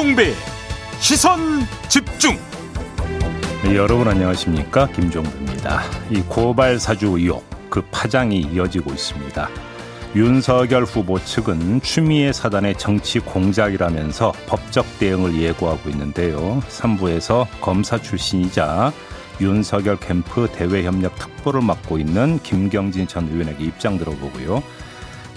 김종배 0.00 0.32
시선 0.98 1.60
집중. 1.90 2.38
네, 3.62 3.76
여러분 3.76 4.08
안녕하십니까 4.08 4.86
김종배입니다. 4.86 5.82
이 6.08 6.22
고발 6.22 6.78
사주 6.78 7.18
의혹 7.18 7.44
그 7.68 7.82
파장이 7.90 8.38
이어지고 8.38 8.92
있습니다. 8.92 9.50
윤석열 10.16 10.84
후보 10.84 11.18
측은 11.22 11.82
추미애 11.82 12.32
사단의 12.32 12.78
정치 12.78 13.18
공작이라면서 13.18 14.32
법적 14.46 14.86
대응을 14.98 15.38
예고하고 15.38 15.90
있는데요. 15.90 16.62
3부에서 16.70 17.46
검사 17.60 18.00
출신이자 18.00 18.94
윤석열 19.42 19.98
캠프 20.00 20.48
대외협력 20.50 21.14
특보를 21.16 21.60
맡고 21.60 21.98
있는 21.98 22.38
김경진 22.42 23.06
전 23.06 23.28
의원에게 23.28 23.64
입장 23.64 23.98
들어보고요. 23.98 24.62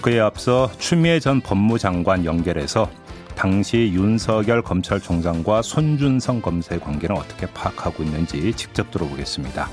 그에 0.00 0.20
앞서 0.20 0.70
추미애 0.78 1.20
전 1.20 1.42
법무장관 1.42 2.24
연결해서 2.24 2.88
당시 3.36 3.90
윤석열 3.92 4.62
검찰총장과 4.62 5.62
손준성 5.62 6.40
검사의 6.40 6.80
관계는 6.80 7.16
어떻게 7.16 7.46
파악하고 7.46 8.02
있는지 8.02 8.52
직접 8.54 8.90
들어보겠습니다. 8.90 9.68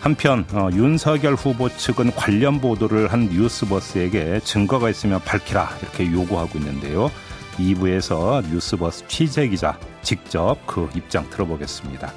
한편 0.00 0.46
어, 0.52 0.70
윤석열 0.72 1.34
후보 1.34 1.68
측은 1.68 2.12
관련 2.12 2.60
보도를 2.60 3.12
한 3.12 3.28
뉴스버스에게 3.28 4.40
증거가 4.40 4.88
있으면 4.88 5.20
밝히라 5.20 5.68
이렇게 5.82 6.10
요구하고 6.10 6.58
있는데요. 6.58 7.10
2부에서 7.58 8.42
뉴스버스 8.48 9.06
취재기자 9.08 9.78
직접 10.02 10.56
그 10.66 10.88
입장 10.94 11.28
들어보겠습니다. 11.28 12.12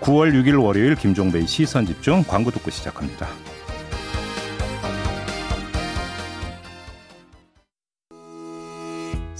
9월 0.00 0.34
6일 0.34 0.62
월요일 0.62 0.96
김종배의 0.96 1.46
시선집중 1.46 2.24
광고 2.28 2.50
듣고 2.50 2.70
시작합니다. 2.70 3.28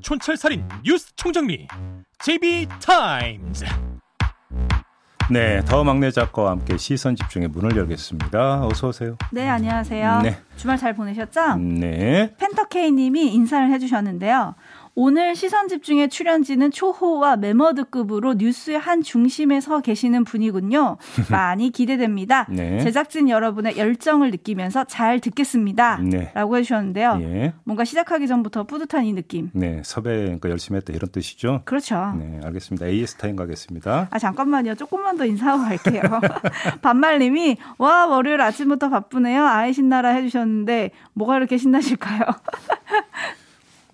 촌철살인 0.00 0.66
뉴스 0.84 1.14
총정리 1.16 1.68
JB타임즈. 2.18 3.64
네, 5.30 5.64
더 5.64 5.84
막내 5.84 6.10
작가와 6.10 6.50
함께 6.50 6.76
시선 6.76 7.14
집중의 7.14 7.48
문을 7.48 7.76
열겠습니다. 7.76 8.66
어서 8.66 8.88
오세요. 8.88 9.16
네, 9.30 9.48
안녕하세요. 9.48 10.22
네. 10.22 10.36
주말 10.56 10.76
잘 10.76 10.94
보내셨죠? 10.96 11.54
네. 11.56 12.34
펜터케이님이 12.36 13.32
인사를 13.34 13.70
해주셨는데요. 13.70 14.56
오늘 15.02 15.34
시선 15.34 15.66
집중의 15.66 16.10
출연진은 16.10 16.72
초호와 16.72 17.36
메머드급으로 17.36 18.34
뉴스의 18.34 18.78
한 18.78 19.00
중심에 19.02 19.62
서 19.62 19.80
계시는 19.80 20.24
분이군요. 20.24 20.98
많이 21.32 21.70
기대됩니다. 21.70 22.46
네. 22.50 22.80
제작진 22.80 23.30
여러분의 23.30 23.78
열정을 23.78 24.30
느끼면서 24.30 24.84
잘 24.84 25.18
듣겠습니다. 25.18 26.00
네. 26.02 26.30
라고 26.34 26.58
해주셨는데요. 26.58 27.18
예. 27.22 27.54
뭔가 27.64 27.84
시작하기 27.86 28.28
전부터 28.28 28.64
뿌듯한 28.64 29.06
이 29.06 29.14
느낌. 29.14 29.48
네, 29.54 29.80
섭외 29.86 30.24
그러니까 30.24 30.50
열심히 30.50 30.76
했다 30.76 30.92
이런 30.92 31.10
뜻이죠? 31.10 31.62
그렇죠. 31.64 32.12
네, 32.18 32.38
알겠습니다. 32.44 32.86
AS 32.86 33.14
타임 33.14 33.36
가겠습니다. 33.36 34.08
아, 34.10 34.18
잠깐만요. 34.18 34.74
조금만 34.74 35.16
더 35.16 35.24
인사하고 35.24 35.62
갈게요. 35.62 36.02
반말님이 36.82 37.56
와, 37.78 38.04
월요일 38.04 38.42
아침부터 38.42 38.90
바쁘네요. 38.90 39.46
아이 39.46 39.72
신나라 39.72 40.10
해주셨는데 40.10 40.90
뭐가 41.14 41.38
이렇게 41.38 41.56
신나실까요? 41.56 42.20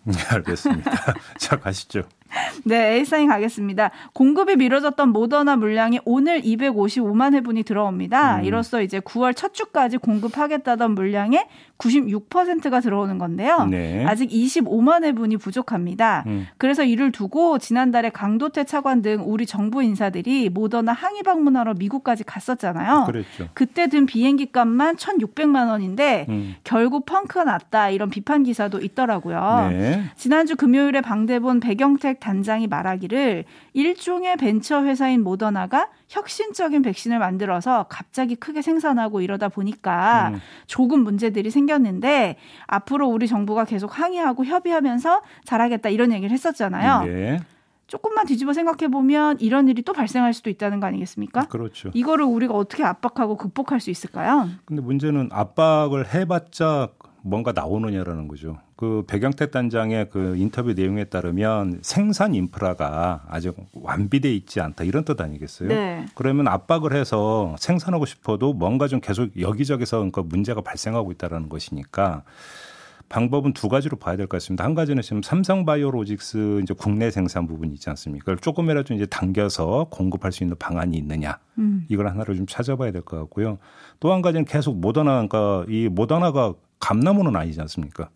네, 0.07 0.15
알겠습니다. 0.29 1.15
자, 1.39 1.59
가시죠. 1.59 2.03
네, 2.65 2.95
A사인 2.95 3.29
가겠습니다. 3.29 3.91
공급이 4.13 4.57
미뤄졌던 4.57 5.11
모더나 5.11 5.57
물량이 5.57 6.01
오늘 6.05 6.41
255만 6.43 7.35
회분이 7.35 7.63
들어옵니다. 7.63 8.39
음. 8.39 8.45
이로써 8.45 8.83
이제 8.83 9.01
9월 9.01 9.35
첫 9.35 9.55
주까지 9.55 9.99
공급하겠다던 9.99 10.93
물량의 10.93 11.47
96%가 11.79 12.81
들어오는 12.81 13.19
건데요. 13.19 13.67
네. 13.67 14.05
아직 14.07 14.31
25만 14.31 15.05
회분이 15.05 15.37
부족합니다. 15.37 16.25
음. 16.27 16.47
그래서 16.57 16.85
이를 16.85 17.13
두고 17.13 17.59
지난달에 17.59 18.11
강도태 18.11 18.65
차관 18.65 19.03
등 19.03 19.23
우리 19.27 19.47
정부 19.47 19.83
인사들이 19.83 20.49
모더나 20.49 20.93
항의 20.93 21.23
방문하러 21.23 21.75
미국까지 21.75 22.25
갔었잖아요. 22.25 23.05
그랬죠. 23.07 23.49
그때 23.53 23.89
든 23.89 24.07
비행기 24.07 24.53
값만 24.53 24.97
1,600만 24.97 25.69
원인데 25.69 26.27
음. 26.29 26.55
결국 26.65 27.05
펑크가 27.07 27.45
났다 27.45 27.91
이런 27.91 28.09
비판 28.09 28.43
기사도 28.43 28.81
있더라고요. 28.81 29.69
네. 29.71 30.05
지난주 30.17 30.57
금요일에 30.57 31.03
방대본 31.03 31.61
백영택 31.61 32.16
단장이 32.21 32.67
말하기를 32.67 33.45
일종의 33.73 34.37
벤처 34.37 34.85
회사인 34.85 35.23
모더나가 35.23 35.89
혁신적인 36.09 36.83
백신을 36.83 37.19
만들어서 37.19 37.87
갑자기 37.89 38.35
크게 38.35 38.63
생산하고 38.63 39.21
이러다 39.21 39.49
보니까 39.49 40.31
음. 40.35 40.41
조금 40.67 41.01
문제들이 41.01 41.51
생겼는데 41.51 42.37
앞으로 42.67 43.09
우리 43.09 43.27
정부가 43.27 43.65
계속 43.65 43.99
항의하고 43.99 44.45
협의하면서 44.45 45.23
잘하겠다 45.45 45.89
이런 45.89 46.13
얘기를 46.13 46.31
했었잖아요. 46.31 47.05
네. 47.05 47.41
조금만 47.87 48.27
뒤집어 48.27 48.53
생각해 48.53 48.91
보면 48.91 49.39
이런 49.41 49.69
일이 49.69 49.83
또 49.83 49.93
발생할 49.93 50.35
수도 50.35 50.51
있다는 50.51 50.81
거 50.81 50.89
아니겠습니까? 50.89 51.47
그렇죠. 51.47 51.91
이거를 51.95 52.25
우리가 52.25 52.55
어떻게 52.55 52.83
압박하고 52.83 53.37
극복할 53.37 53.81
수 53.81 53.91
있을까요? 53.91 54.49
근데 54.65 54.83
문제는 54.83 55.29
압박을 55.31 56.13
해봤자 56.13 56.89
뭔가 57.23 57.53
나오느냐라는 57.53 58.29
거죠. 58.29 58.59
그 58.77 59.05
백영택 59.07 59.51
단장의 59.53 60.11
그 60.11 60.37
인터뷰 60.37 60.75
내용에 60.75 61.05
따르면 61.05 61.79
생산 61.83 62.35
인프라가 62.35 63.25
아직 63.27 63.57
완비돼 63.73 64.31
있지 64.35 64.61
않다 64.61 64.85
이런 64.85 65.03
뜻 65.05 65.19
아니겠어요? 65.21 65.69
네. 65.69 66.05
그러면 66.15 66.47
압박을 66.47 66.95
해서 66.95 67.57
생산하고 67.59 68.05
싶어도 68.05 68.53
뭔가 68.53 68.87
좀 68.87 69.01
계속 69.01 69.31
여기저기서 69.41 69.97
그러니까 69.99 70.23
문제가 70.23 70.61
발생하고 70.61 71.11
있다라는 71.13 71.49
것이니까 71.49 72.23
방법은 73.09 73.53
두 73.55 73.69
가지로 73.69 73.97
봐야 73.97 74.17
될 74.17 74.27
것 74.27 74.37
같습니다. 74.39 74.65
한 74.65 74.75
가지는 74.75 75.01
지금 75.01 75.23
삼성바이오로직스 75.23 76.61
이제 76.63 76.75
국내 76.77 77.11
생산 77.11 77.47
부분이 77.47 77.73
있지 77.75 77.89
않습니까? 77.89 78.35
조금이라도 78.37 78.93
이제 78.95 79.07
당겨서 79.07 79.87
공급할 79.91 80.33
수 80.33 80.43
있는 80.45 80.57
방안이 80.59 80.97
있느냐 80.99 81.39
음. 81.59 81.87
이걸 81.89 82.09
하나를 82.09 82.37
좀 82.37 82.47
찾아봐야 82.47 82.91
될 82.91 83.03
것 83.03 83.17
같고요. 83.21 83.59
또 84.01 84.13
한 84.13 84.21
가지는 84.23 84.45
계속 84.45 84.77
모더나 84.81 85.27
그러니까 85.27 85.65
이 85.69 85.89
모더나가 85.89 86.53
감나무는 86.81 87.37
아니지 87.37 87.59
않습니까? 87.63 88.11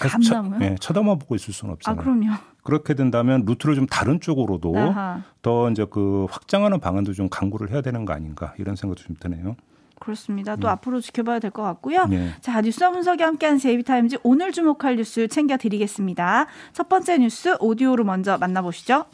계속 0.00 0.18
감나무요? 0.20 0.58
네, 0.58 0.76
쳐다만 0.80 1.18
보고 1.18 1.34
있을 1.34 1.52
수는 1.52 1.74
없잖아요. 1.74 2.00
아, 2.00 2.02
그럼요. 2.02 2.26
그렇게 2.62 2.94
된다면 2.94 3.44
루트를 3.46 3.74
좀 3.74 3.86
다른 3.86 4.20
쪽으로도 4.20 4.76
아하. 4.76 5.22
더 5.42 5.70
이제 5.70 5.86
그 5.90 6.26
확장하는 6.30 6.80
방안도 6.80 7.14
좀 7.14 7.28
강구를 7.28 7.70
해야 7.70 7.80
되는 7.80 8.04
거 8.04 8.12
아닌가 8.12 8.54
이런 8.58 8.76
생각도 8.76 9.02
좀 9.04 9.16
드네요. 9.18 9.56
그렇습니다. 10.00 10.54
또 10.56 10.68
음. 10.68 10.70
앞으로 10.70 11.00
지켜봐야 11.00 11.40
될 11.40 11.50
것 11.50 11.62
같고요. 11.62 12.06
네. 12.06 12.30
자, 12.40 12.60
뉴스 12.60 12.78
분석이 12.88 13.22
함께한 13.22 13.58
제이비타임즈 13.58 14.18
오늘 14.22 14.52
주목할 14.52 14.96
뉴스 14.96 15.26
챙겨드리겠습니다. 15.26 16.46
첫 16.72 16.88
번째 16.88 17.18
뉴스 17.18 17.56
오디오로 17.58 18.04
먼저 18.04 18.38
만나보시죠. 18.38 19.06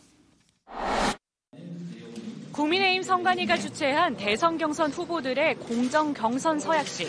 국민의힘 2.52 3.02
선관위가 3.02 3.56
주최한 3.56 4.16
대선 4.16 4.58
경선 4.58 4.90
후보들의 4.90 5.56
공정 5.56 6.12
경선 6.12 6.60
서약식. 6.60 7.08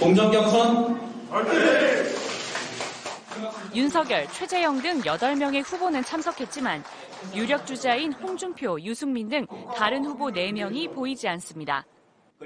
공정 0.00 0.30
경선 0.30 1.00
윤석열, 3.74 4.26
최재형 4.28 4.82
등 4.82 5.00
8명의 5.00 5.62
후보는 5.64 6.02
참석했지만 6.02 6.82
유력 7.34 7.66
주자인 7.66 8.12
홍준표, 8.12 8.80
유승민 8.80 9.28
등 9.28 9.46
다른 9.76 10.04
후보 10.04 10.26
4명이 10.26 10.92
보이지 10.92 11.28
않습니다. 11.28 11.84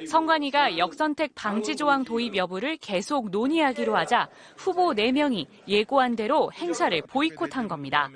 선관위가 0.08 0.76
역선택 0.76 1.34
방지 1.34 1.74
조항 1.74 2.04
도입 2.04 2.36
여부를 2.36 2.76
계속 2.76 3.30
논의하기로 3.30 3.96
하자 3.96 4.28
후보 4.56 4.92
4명이 4.92 5.46
예고한 5.66 6.16
대로 6.16 6.52
행사를 6.52 7.00
보이콧한 7.02 7.68
겁니다. 7.68 8.10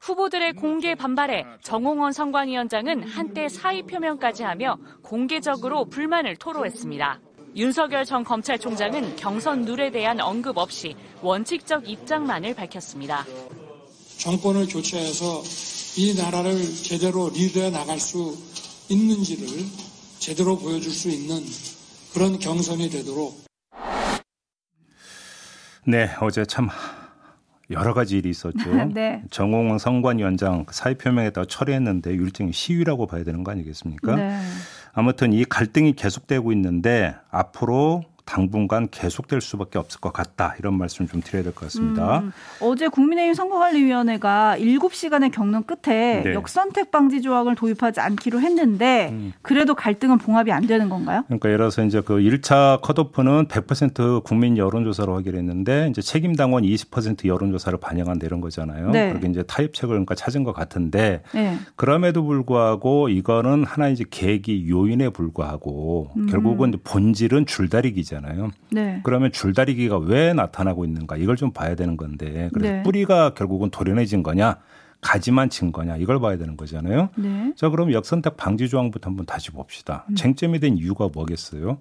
후보들의 0.00 0.52
공개 0.52 0.94
반발에 0.94 1.44
정홍원 1.62 2.12
선관위원장은 2.12 3.04
한때 3.04 3.48
사의 3.48 3.82
표명까지 3.82 4.44
하며 4.44 4.76
공개적으로 5.02 5.86
불만을 5.86 6.36
토로했습니다. 6.36 7.20
윤석열 7.56 8.04
전 8.04 8.22
검찰총장은 8.22 9.16
경선 9.16 9.64
룰에 9.64 9.90
대한 9.90 10.20
언급 10.20 10.58
없이 10.58 10.94
원칙적 11.22 11.88
입장만을 11.88 12.54
밝혔습니다. 12.54 13.24
정권을 14.18 14.66
교체해서 14.66 15.42
이 15.96 16.14
나라를 16.20 16.54
제대로 16.84 17.30
리드해 17.30 17.70
나갈 17.70 17.98
수 17.98 18.36
있는지를 18.90 19.48
제대로 20.18 20.58
보여줄 20.58 20.92
수 20.92 21.08
있는 21.08 21.42
그런 22.12 22.38
경선이 22.38 22.90
되도록. 22.90 23.46
네, 25.86 26.10
어제 26.20 26.44
참 26.44 26.68
여러 27.70 27.94
가지 27.94 28.18
일이 28.18 28.28
있었죠. 28.28 28.84
네. 28.92 29.22
정홍원 29.30 29.78
선관위원장 29.78 30.66
사의 30.70 30.98
표명에다가 30.98 31.46
철회했는데 31.48 32.12
일종의 32.12 32.52
시위라고 32.52 33.06
봐야 33.06 33.24
되는 33.24 33.42
거 33.44 33.52
아니겠습니까? 33.52 34.16
네. 34.16 34.40
아무튼 34.98 35.34
이 35.34 35.44
갈등이 35.44 35.92
계속되고 35.92 36.52
있는데 36.52 37.14
앞으로 37.30 38.02
당분간 38.26 38.88
계속될 38.90 39.40
수밖에 39.40 39.78
없을 39.78 40.00
것 40.00 40.12
같다. 40.12 40.54
이런 40.58 40.76
말씀 40.76 41.06
좀 41.06 41.22
드려야 41.22 41.42
될 41.44 41.54
것 41.54 41.66
같습니다. 41.66 42.18
음, 42.18 42.32
어제 42.60 42.88
국민의힘 42.88 43.32
선거관리위원회가 43.34 44.56
7시간의 44.58 45.30
경론 45.32 45.64
끝에 45.64 46.22
네. 46.24 46.34
역선택 46.34 46.90
방지 46.90 47.22
조항을 47.22 47.54
도입하지 47.54 48.00
않기로 48.00 48.40
했는데 48.40 49.10
음. 49.12 49.32
그래도 49.42 49.74
갈등은 49.74 50.18
봉합이 50.18 50.50
안 50.52 50.66
되는 50.66 50.88
건가요? 50.88 51.22
그러니까 51.26 51.48
예를 51.48 51.58
들어서 51.58 51.84
이제 51.84 52.00
그 52.00 52.16
1차 52.16 52.80
컷오프는 52.82 53.46
100% 53.46 54.24
국민 54.24 54.58
여론조사로 54.58 55.14
하기로 55.16 55.38
했는데 55.38 55.86
이제 55.90 56.02
책임 56.02 56.34
당원 56.34 56.64
20% 56.64 57.26
여론조사를 57.26 57.78
반영한다 57.78 58.26
이런 58.26 58.40
거잖아요. 58.40 58.90
네. 58.90 59.10
그렇게 59.10 59.28
이제 59.28 59.44
타협책을 59.44 59.94
그러니까 59.94 60.16
찾은 60.16 60.42
것 60.42 60.52
같은데 60.52 61.22
네. 61.32 61.56
그럼에도 61.76 62.24
불구하고 62.24 63.08
이거는 63.08 63.64
하나 63.64 63.88
이제 63.88 64.04
계기 64.10 64.68
요인에 64.68 65.10
불과하고 65.10 66.10
음. 66.16 66.26
결국은 66.26 66.74
본질은 66.82 67.46
줄다리기죠. 67.46 68.15
있잖아요. 68.16 68.50
네. 68.70 69.00
그러면 69.04 69.32
줄다리기가 69.32 69.98
왜 69.98 70.32
나타나고 70.32 70.84
있는가 70.84 71.16
이걸 71.16 71.36
좀 71.36 71.52
봐야 71.52 71.74
되는 71.74 71.96
건데 71.96 72.50
그래서 72.52 72.74
네. 72.76 72.82
뿌리가 72.82 73.34
결국은 73.34 73.70
도련해진 73.70 74.22
거냐 74.22 74.56
가지만 75.00 75.50
친 75.50 75.72
거냐 75.72 75.96
이걸 75.96 76.20
봐야 76.20 76.36
되는 76.36 76.56
거잖아요. 76.56 77.10
네. 77.16 77.52
자 77.56 77.68
그럼 77.68 77.92
역선택 77.92 78.36
방지 78.36 78.68
조항부터 78.68 79.10
한번 79.10 79.26
다시 79.26 79.50
봅시다. 79.50 80.04
음. 80.10 80.14
쟁점이 80.14 80.58
된 80.60 80.76
이유가 80.76 81.08
뭐겠어요? 81.12 81.78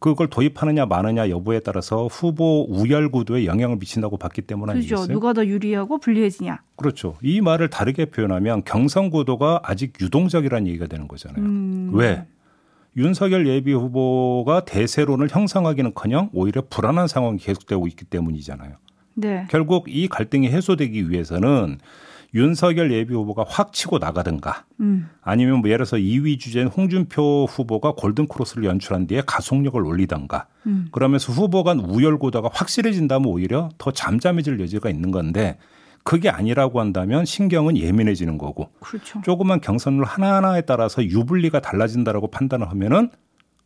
그걸 0.00 0.28
도입하느냐 0.28 0.86
마느냐 0.86 1.28
여부에 1.28 1.58
따라서 1.60 2.06
후보 2.06 2.64
우열 2.68 3.10
구도에 3.10 3.46
영향을 3.46 3.78
미친다고 3.78 4.16
봤기 4.16 4.42
때문 4.42 4.68
그렇죠. 4.68 4.78
아니겠어요? 4.78 5.06
누가 5.12 5.32
더 5.32 5.44
유리하고 5.44 5.98
불리해지냐. 5.98 6.62
그렇죠. 6.76 7.16
이 7.20 7.40
말을 7.40 7.68
다르게 7.68 8.04
표현하면 8.04 8.62
경선 8.64 9.10
구도가 9.10 9.60
아직 9.64 9.94
유동적이라는 10.00 10.68
얘기가 10.68 10.86
되는 10.86 11.08
거잖아요. 11.08 11.44
음. 11.44 11.90
왜? 11.94 12.24
윤석열 12.98 13.46
예비 13.46 13.72
후보가 13.72 14.64
대세론을 14.64 15.28
형성하기는커녕 15.30 16.30
오히려 16.32 16.62
불안한 16.68 17.06
상황이 17.06 17.38
계속되고 17.38 17.86
있기 17.86 18.04
때문이잖아요. 18.04 18.74
네. 19.14 19.46
결국 19.50 19.86
이 19.88 20.08
갈등이 20.08 20.48
해소되기 20.48 21.08
위해서는 21.08 21.78
윤석열 22.34 22.92
예비 22.92 23.14
후보가 23.14 23.44
확 23.48 23.72
치고 23.72 23.98
나가든가 23.98 24.64
음. 24.80 25.08
아니면 25.22 25.60
뭐 25.60 25.70
예를 25.70 25.86
들어서 25.86 25.96
2위 25.96 26.38
주제인 26.38 26.66
홍준표 26.66 27.46
후보가 27.48 27.92
골든 27.92 28.26
크로스를 28.26 28.64
연출한 28.64 29.06
뒤에 29.06 29.22
가속력을 29.24 29.80
올리던가 29.80 30.46
음. 30.66 30.88
그러면서 30.90 31.32
후보 31.32 31.64
간 31.64 31.78
우열고도가 31.78 32.50
확실해진다면 32.52 33.28
오히려 33.28 33.70
더 33.78 33.92
잠잠해질 33.92 34.60
여지가 34.60 34.90
있는 34.90 35.10
건데 35.10 35.56
그게 36.08 36.30
아니라고 36.30 36.80
한다면 36.80 37.26
신경은 37.26 37.76
예민해지는 37.76 38.38
거고 38.38 38.70
그렇죠. 38.80 39.20
조그만 39.22 39.60
경선을 39.60 40.04
하나하나에 40.04 40.62
따라서 40.62 41.04
유불리가 41.04 41.60
달라진다라고 41.60 42.28
판단을 42.28 42.70
하면은 42.70 43.10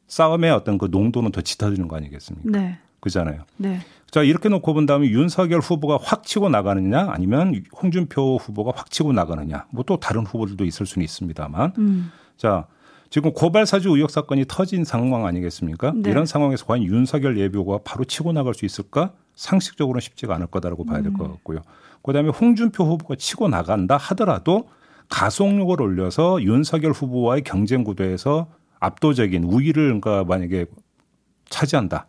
싸움의 0.09 0.51
어떤 0.51 0.77
그 0.77 0.89
농도는 0.91 1.31
더 1.31 1.41
짙어지는 1.41 1.87
거 1.87 1.95
아니겠습니까? 1.95 2.51
네. 2.51 2.79
그잖아요. 2.99 3.45
네. 3.59 3.79
자 4.11 4.25
이렇게 4.25 4.49
놓고 4.49 4.75
본 4.75 4.87
다음에 4.87 5.07
윤석열 5.07 5.61
후보가 5.61 6.01
확 6.03 6.25
치고 6.25 6.49
나가느냐 6.49 7.11
아니면 7.13 7.63
홍준표 7.81 8.39
후보가 8.39 8.73
확 8.75 8.91
치고 8.91 9.13
나가느냐 9.13 9.67
뭐 9.71 9.85
또 9.87 10.01
다른 10.01 10.27
후보들도 10.27 10.65
있을 10.65 10.85
수는 10.85 11.05
있습니다만 11.05 11.75
음. 11.79 12.11
자 12.37 12.67
지금 13.09 13.33
고발 13.33 13.67
사주 13.67 13.91
의혹 13.91 14.11
사건이 14.11 14.47
터진 14.49 14.85
상황 14.85 15.27
아니겠습니까? 15.27 15.93
네. 15.95 16.11
이런 16.11 16.27
상황에서 16.27 16.67
과연 16.67 16.83
윤석열 16.83 17.39
예비 17.39 17.57
후보가 17.59 17.85
바로 17.85 18.05
치고 18.05 18.33
나갈 18.33 18.55
수 18.55 18.65
있을까? 18.65 19.13
상식적으로는 19.35 20.01
쉽지가 20.01 20.35
않을 20.35 20.47
거다라고 20.49 20.85
봐야 20.85 21.03
될것 21.03 21.21
음. 21.21 21.33
같고요. 21.33 21.61
그다음에 22.03 22.31
홍준표 22.31 22.85
후보가 22.85 23.17
치고 23.17 23.49
나간다 23.49 23.97
하더라도 23.97 24.69
가속력을 25.09 25.81
올려서 25.81 26.43
윤석열 26.43 26.93
후보와의 26.93 27.43
경쟁 27.43 27.85
구도에서 27.85 28.49
압도적인 28.81 29.45
우위를 29.45 30.01
그러니까 30.01 30.25
만약에 30.25 30.67
차지한다. 31.49 32.07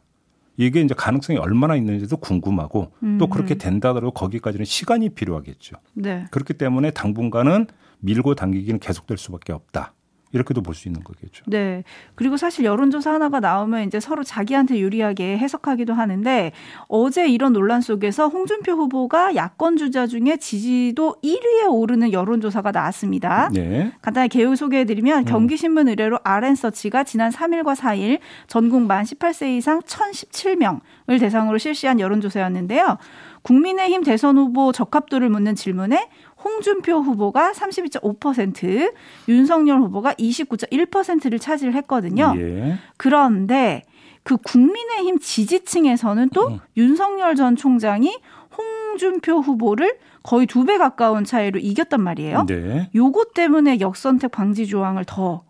이게 0.58 0.82
이제 0.82 0.94
가능성이 0.94 1.40
얼마나 1.40 1.76
있는지도 1.76 2.18
궁금하고 2.18 2.92
음. 3.04 3.18
또 3.18 3.28
그렇게 3.28 3.56
된다더라도 3.56 4.12
거기까지는 4.12 4.66
시간이 4.66 5.10
필요하겠죠. 5.10 5.78
네. 5.94 6.26
그렇기 6.32 6.54
때문에 6.54 6.92
당분간은 6.92 7.68
밀고 8.00 8.36
당기기는 8.36 8.80
계속될 8.80 9.18
수밖에 9.18 9.54
없다. 9.54 9.94
이렇게도 10.34 10.62
볼 10.62 10.74
수 10.74 10.88
있는 10.88 11.04
거겠죠. 11.04 11.44
네. 11.48 11.84
그리고 12.16 12.36
사실 12.36 12.66
여론조사 12.66 13.14
하나가 13.14 13.40
나오면 13.40 13.88
이제 13.88 14.00
서로 14.00 14.24
자기한테 14.24 14.80
유리하게 14.80 15.38
해석하기도 15.38 15.94
하는데 15.94 16.52
어제 16.88 17.28
이런 17.28 17.54
논란 17.54 17.80
속에서 17.82 18.28
홍준표 18.28 18.72
후보가 18.72 19.36
야권 19.36 19.78
주자 19.78 20.08
중에 20.08 20.38
지지도 20.38 21.16
1위에 21.24 21.70
오르는 21.70 22.12
여론조사가 22.12 22.72
나왔습니다. 22.72 23.50
네. 23.54 23.92
간단히 24.02 24.30
개요 24.30 24.56
소개해드리면 24.56 25.20
음. 25.20 25.26
경기신문 25.26 25.88
의뢰로 25.90 26.20
RN서치가 26.24 27.04
지난 27.04 27.32
3일과 27.32 27.76
4일 27.76 28.20
전국 28.48 28.82
만 28.82 29.04
18세 29.04 29.56
이상 29.56 29.80
1,017명을 29.82 31.20
대상으로 31.20 31.60
실시한 31.60 32.00
여론조사였는데요. 32.00 32.98
국민의힘 33.44 34.04
대선 34.04 34.38
후보 34.38 34.72
적합도를 34.72 35.30
묻는 35.30 35.54
질문에 35.56 36.10
홍준표 36.44 37.00
후보가 37.00 37.52
32.5%, 37.54 38.94
윤석열 39.30 39.80
후보가 39.82 40.14
29.1%를 40.14 41.40
차지를 41.40 41.74
했거든요. 41.76 42.34
예. 42.38 42.78
그런데 42.98 43.84
그 44.24 44.38
국민의힘 44.38 45.20
지지층에서는 45.20 46.30
또 46.34 46.48
음. 46.48 46.60
윤석열 46.78 47.36
전 47.36 47.56
총장이 47.56 48.18
홍준표 48.58 49.40
후보를 49.40 49.98
거의 50.24 50.46
두 50.48 50.64
배 50.66 50.78
가까운 50.78 51.26
차이로 51.26 51.60
이겼단 51.60 52.02
말이에요. 52.02 52.46
네. 52.48 52.90
요것 52.96 53.34
때문에 53.34 53.80
역선택 53.82 54.32
방지 54.32 54.66
조항을 54.66 55.04
더 55.06 55.44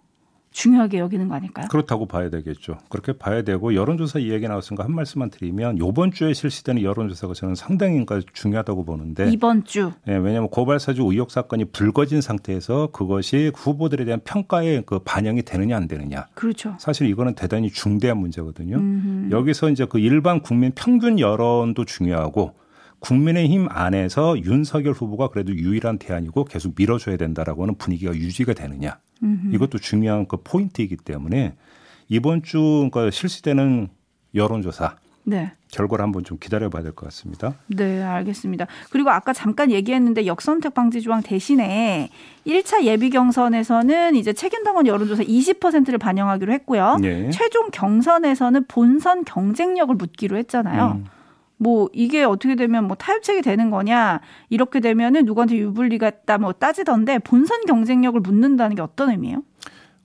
중요하게 0.54 1.00
여기는 1.00 1.28
거 1.28 1.36
아닐까요? 1.36 1.68
그렇다고 1.70 2.06
봐야 2.06 2.30
되겠죠. 2.30 2.78
그렇게 2.90 3.14
봐야 3.14 3.42
되고 3.42 3.74
여론조사 3.74 4.20
이야기 4.20 4.48
나왔으니까 4.48 4.84
한 4.84 4.94
말씀만 4.94 5.30
드리면 5.32 5.78
이번 5.78 6.12
주에 6.12 6.34
실시되는 6.34 6.84
여론조사가 6.84 7.34
저는 7.34 7.56
상당히 7.56 8.06
중요하다고 8.34 8.86
보는데 8.86 9.30
이번 9.32 9.66
주. 9.66 9.92
네, 10.06 10.16
왜냐하면 10.16 10.50
고발사주 10.50 11.02
의혹 11.04 11.32
사건이 11.32 11.66
불거진 11.66 12.22
상태에서 12.22 12.90
그것이 12.92 13.52
후보들에 13.56 14.06
대한 14.06 14.22
평가에 14.24 14.82
그 14.86 15.00
반영이 15.00 15.42
되느냐 15.42 15.76
안 15.76 15.88
되느냐. 15.88 16.28
그렇죠. 16.36 16.76
사실 16.80 17.08
이거는 17.08 17.34
대단히 17.34 17.70
중대한 17.70 18.18
문제거든요. 18.20 18.78
음흠. 18.78 19.32
여기서 19.32 19.72
이제 19.72 19.86
그 19.86 20.00
일반 20.00 20.42
국민 20.42 20.72
평균 20.76 21.20
여론도 21.20 21.86
중요하고 21.86 22.54
국민의힘 23.00 23.68
안에서 23.70 24.40
윤석열 24.40 24.94
후보가 24.94 25.28
그래도 25.28 25.54
유일한 25.54 25.98
대안이고 25.98 26.46
계속 26.46 26.74
밀어줘야 26.78 27.18
된다라고 27.18 27.64
하는 27.64 27.76
분위기가 27.76 28.14
유지가 28.14 28.54
되느냐. 28.54 28.98
음흠. 29.22 29.54
이것도 29.56 29.78
중요한 29.80 30.28
그 30.28 30.38
포인트이기 30.44 30.98
때문에 30.98 31.56
이번 32.10 32.44
주 32.44 32.88
그러니까 32.92 33.12
실시되는 33.12 33.90
여론조사 34.36 34.96
네. 35.26 35.52
결과를 35.72 36.04
한번 36.04 36.24
좀 36.26 36.38
기다려봐야 36.38 36.84
될 36.84 36.92
것 36.94 37.06
같습니다. 37.08 37.56
네, 37.68 38.04
알겠습니다. 38.04 38.68
그리고 38.90 39.10
아까 39.10 39.32
잠깐 39.32 39.72
얘기했는데 39.72 40.26
역선택 40.26 40.74
방지 40.74 41.02
조항 41.02 41.22
대신에 41.22 42.10
1차 42.46 42.84
예비 42.84 43.10
경선에서는 43.10 44.16
이제 44.16 44.34
책임당원 44.34 44.86
여론조사 44.86 45.24
20%를 45.24 45.98
반영하기로 45.98 46.52
했고요. 46.54 46.98
네. 47.02 47.30
최종 47.32 47.70
경선에서는 47.72 48.66
본선 48.68 49.24
경쟁력을 49.24 49.96
묻기로 49.96 50.38
했잖아요. 50.38 50.98
음. 50.98 51.06
뭐 51.58 51.90
이게 51.94 52.24
어떻게 52.24 52.56
되면 52.56 52.86
뭐 52.86 52.96
타협책이 52.96 53.42
되는 53.42 53.70
거냐 53.70 54.20
이렇게 54.50 54.80
되면은 54.80 55.26
누구한테 55.26 55.58
유불리가 55.58 56.08
있다 56.10 56.38
뭐 56.38 56.54
따지던데 56.54 57.20
본선 57.20 57.66
경쟁력을 57.66 58.20
묻는다는 58.20 58.76
게 58.76 58.82
어떤 58.82 59.12
의미예요? 59.12 59.44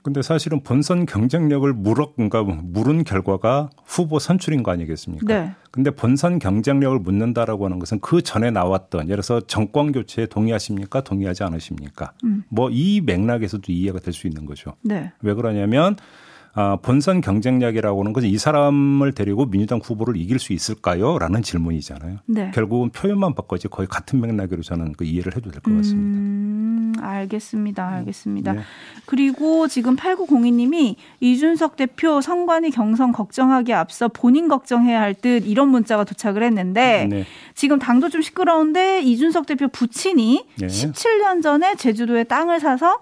근데 0.01 0.21
사실은 0.21 0.61
본선 0.63 1.05
경쟁력을 1.05 1.71
물어 1.73 2.13
그러니까 2.15 2.41
물은 2.43 3.03
결과가 3.03 3.69
후보 3.85 4.17
선출인 4.17 4.63
거 4.63 4.71
아니겠습니까? 4.71 5.25
네. 5.27 5.51
근데 5.71 5.91
본선 5.91 6.39
경쟁력을 6.39 6.97
묻는다라고 6.99 7.65
하는 7.65 7.79
것은 7.79 7.99
그 7.99 8.21
전에 8.21 8.49
나왔던 8.49 9.01
예를 9.05 9.17
들어서 9.21 9.41
정권 9.41 9.91
교체에 9.91 10.25
동의하십니까? 10.27 11.01
동의하지 11.01 11.43
않으십니까? 11.43 12.13
음. 12.23 12.43
뭐이 12.47 13.01
맥락에서도 13.01 13.71
이해가 13.71 13.99
될 13.99 14.13
수 14.13 14.25
있는 14.25 14.45
거죠. 14.45 14.73
네. 14.81 15.11
왜 15.21 15.33
그러냐면 15.33 15.97
아, 16.53 16.77
본선 16.81 17.21
경쟁력이라고 17.21 18.01
하는 18.01 18.11
것은 18.13 18.27
이 18.27 18.37
사람을 18.37 19.13
데리고 19.13 19.45
민주당 19.45 19.79
후보를 19.83 20.17
이길 20.17 20.39
수 20.39 20.51
있을까요? 20.53 21.17
라는 21.19 21.41
질문이잖아요. 21.43 22.17
네. 22.25 22.51
결국은 22.53 22.89
표현만 22.89 23.35
바꿔지 23.35 23.67
거의 23.67 23.87
같은 23.87 24.19
맥락으로 24.19 24.61
저는 24.63 24.93
그 24.93 25.03
이해를 25.05 25.35
해도 25.35 25.51
될 25.51 25.61
것 25.61 25.75
같습니다. 25.77 26.19
음, 26.19 26.93
알겠습니다. 26.99 27.87
알겠습니다. 27.87 28.53
네. 28.53 28.61
그리고 29.05 29.67
지금 29.67 29.95
8902님이 29.95 30.95
이준석 31.19 31.75
대표 31.75 32.19
선관위 32.21 32.71
경선 32.71 33.11
걱정하기 33.11 33.73
앞서 33.73 34.07
본인 34.07 34.47
걱정해야 34.47 34.99
할 35.01 35.13
듯 35.19 35.45
이런 35.45 35.67
문자가 35.69 36.03
도착을 36.03 36.43
했는데 36.43 37.07
네. 37.09 37.25
지금 37.55 37.77
당도 37.77 38.09
좀 38.09 38.21
시끄러운데 38.21 39.01
이준석 39.01 39.45
대표 39.47 39.67
부친이 39.67 40.45
17년 40.67 41.41
전에 41.43 41.75
제주도에 41.75 42.23
땅을 42.23 42.59
사서 42.61 42.99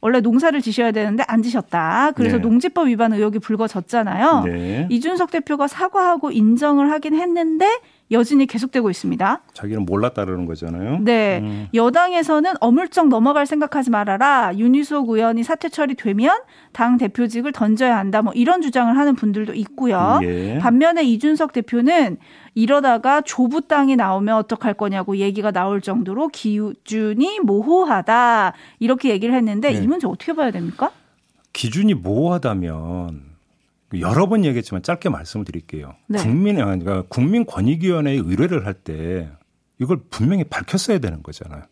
원래 0.00 0.20
농사를 0.20 0.60
지셔야 0.60 0.92
되는데 0.92 1.24
안 1.26 1.42
지셨다. 1.42 2.12
그래서 2.14 2.36
네. 2.36 2.42
농지법 2.42 2.88
위반 2.88 3.12
의혹이 3.12 3.40
불거졌잖아요. 3.40 4.42
네. 4.44 4.86
이준석 4.90 5.30
대표가 5.30 5.66
사과하고 5.66 6.30
인정을 6.30 6.90
하긴 6.90 7.14
했는데 7.14 7.66
여진이 8.10 8.46
계속되고 8.46 8.88
있습니다. 8.90 9.42
자기는 9.52 9.84
몰랐다라는 9.84 10.46
거잖아요. 10.46 10.98
네. 11.00 11.40
음. 11.42 11.68
여당에서는 11.74 12.54
어물쩍 12.60 13.08
넘어갈 13.08 13.46
생각하지 13.46 13.90
말아라. 13.90 14.52
윤희숙 14.56 15.10
의원이 15.10 15.42
사퇴 15.42 15.68
처리되면 15.68 16.40
당 16.72 16.96
대표직을 16.96 17.52
던져야 17.52 17.96
한다. 17.98 18.22
뭐 18.22 18.32
이런 18.32 18.62
주장을 18.62 18.96
하는 18.96 19.14
분들도 19.14 19.54
있고요. 19.54 20.20
예. 20.22 20.58
반면에 20.58 21.04
이준석 21.04 21.52
대표는 21.52 22.16
이러다가 22.54 23.20
조부 23.20 23.62
땅이 23.62 23.96
나오면 23.96 24.36
어떡할 24.36 24.74
거냐고 24.74 25.16
얘기가 25.16 25.50
나올 25.50 25.80
정도로 25.80 26.28
기준이 26.28 27.40
모호하다. 27.40 28.54
이렇게 28.78 29.10
얘기를 29.10 29.34
했는데 29.34 29.72
네. 29.72 29.82
이 29.82 29.86
문제 29.86 30.06
어떻게 30.06 30.32
봐야 30.32 30.50
됩니까? 30.50 30.90
기준이 31.52 31.94
모호하다면 31.94 33.28
여러 33.98 34.28
번 34.28 34.44
얘기했지만 34.44 34.82
짧게 34.82 35.08
말씀을 35.08 35.44
드릴게요. 35.46 35.94
네. 36.08 36.18
국민 36.18 36.56
그러니까 36.56 37.02
국민권익위원회에 37.08 38.16
의뢰를 38.16 38.66
할 38.66 38.74
때 38.74 39.30
이걸 39.80 40.00
분명히 40.10 40.44
밝혔어야 40.44 40.98
되는 40.98 41.22
거잖아요. 41.22 41.62